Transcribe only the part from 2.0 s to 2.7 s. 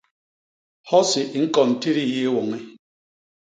yéé woñi.